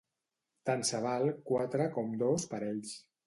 Tant 0.69 0.81
se 0.89 1.01
val 1.03 1.27
quatre 1.51 1.87
com 1.99 2.09
dos 2.25 2.47
parells. 2.55 2.97